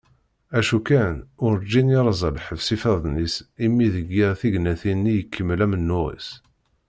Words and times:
Acu 0.57 0.79
kan, 0.87 1.15
urǧin 1.45 1.91
yerẓa 1.93 2.29
lḥebs 2.37 2.67
ifadden-is 2.75 3.35
imi 3.65 3.87
deg 3.95 4.07
yir 4.17 4.31
tignatin-nni 4.41 5.13
ikemmel 5.21 5.59
amennuɣ-is. 5.65 6.29